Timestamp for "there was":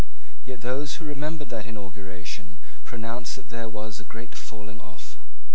3.53-3.99